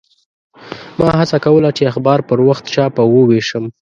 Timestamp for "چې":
1.77-1.83